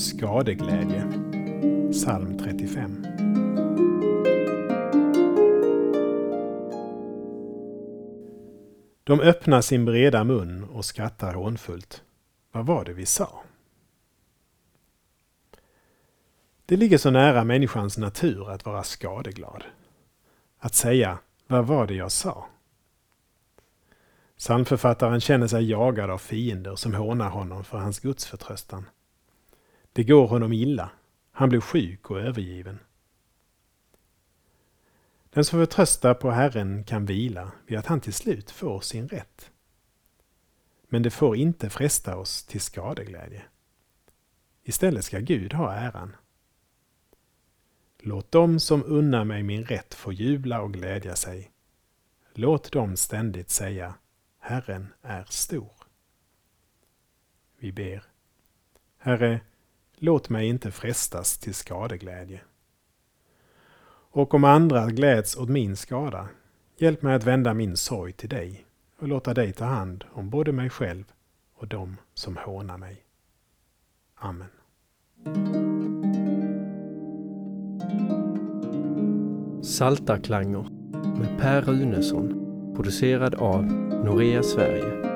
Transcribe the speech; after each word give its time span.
Skadeglädje. 0.00 1.12
Psalm 1.92 2.38
35. 2.38 3.06
De 9.04 9.20
öppnar 9.20 9.60
sin 9.60 9.84
breda 9.84 10.24
mun 10.24 10.64
och 10.64 10.84
skrattar 10.84 11.34
hånfullt. 11.34 12.02
Vad 12.52 12.66
var 12.66 12.84
det 12.84 12.92
vi 12.92 13.06
sa? 13.06 13.42
Det 16.66 16.76
ligger 16.76 16.98
så 16.98 17.10
nära 17.10 17.44
människans 17.44 17.98
natur 17.98 18.50
att 18.50 18.66
vara 18.66 18.82
skadeglad. 18.82 19.64
Att 20.58 20.74
säga 20.74 21.18
”Vad 21.46 21.66
var 21.66 21.86
det 21.86 21.94
jag 21.94 22.12
sa?” 22.12 22.46
Psalmförfattaren 24.38 25.20
känner 25.20 25.46
sig 25.46 25.70
jagad 25.70 26.10
av 26.10 26.18
fiender 26.18 26.76
som 26.76 26.94
hånar 26.94 27.30
honom 27.30 27.64
för 27.64 27.78
hans 27.78 28.00
gudsförtröstan. 28.00 28.84
Det 29.92 30.04
går 30.04 30.26
honom 30.26 30.52
illa. 30.52 30.90
Han 31.32 31.48
blir 31.48 31.60
sjuk 31.60 32.10
och 32.10 32.20
övergiven. 32.20 32.78
Den 35.30 35.44
som 35.44 35.58
förtröstar 35.58 36.14
på 36.14 36.30
Herren 36.30 36.84
kan 36.84 37.06
vila 37.06 37.52
vid 37.66 37.78
att 37.78 37.86
han 37.86 38.00
till 38.00 38.14
slut 38.14 38.50
får 38.50 38.80
sin 38.80 39.08
rätt. 39.08 39.50
Men 40.88 41.02
det 41.02 41.10
får 41.10 41.36
inte 41.36 41.70
fresta 41.70 42.16
oss 42.16 42.44
till 42.44 42.60
skadeglädje. 42.60 43.42
Istället 44.62 45.04
ska 45.04 45.18
Gud 45.18 45.52
ha 45.52 45.72
äran. 45.72 46.16
Låt 47.98 48.32
dem 48.32 48.60
som 48.60 48.84
unnar 48.84 49.24
mig 49.24 49.42
min 49.42 49.64
rätt 49.64 49.94
få 49.94 50.12
jubla 50.12 50.60
och 50.62 50.72
glädja 50.72 51.16
sig. 51.16 51.50
Låt 52.34 52.72
dem 52.72 52.96
ständigt 52.96 53.50
säga 53.50 53.94
Herren 54.38 54.92
är 55.02 55.24
stor. 55.28 55.72
Vi 57.58 57.72
ber. 57.72 58.04
Herre, 58.98 59.40
låt 60.00 60.28
mig 60.28 60.46
inte 60.46 60.70
frestas 60.70 61.38
till 61.38 61.54
skadeglädje. 61.54 62.40
Och 64.12 64.34
om 64.34 64.44
andra 64.44 64.86
gläds 64.86 65.36
åt 65.36 65.48
min 65.48 65.76
skada, 65.76 66.28
hjälp 66.76 67.02
mig 67.02 67.14
att 67.14 67.24
vända 67.24 67.54
min 67.54 67.76
sorg 67.76 68.12
till 68.12 68.28
dig 68.28 68.66
och 68.98 69.08
låta 69.08 69.34
dig 69.34 69.52
ta 69.52 69.64
hand 69.64 70.04
om 70.12 70.30
både 70.30 70.52
mig 70.52 70.70
själv 70.70 71.04
och 71.54 71.68
dem 71.68 71.96
som 72.14 72.36
hånar 72.36 72.78
mig. 72.78 73.04
Amen. 74.14 74.48
Saltarklanger 79.62 80.68
med 81.18 81.38
Per 81.38 81.62
Runesson 81.62 82.40
producerad 82.74 83.34
av 83.34 83.64
Norea 84.04 84.42
Sverige 84.42 85.09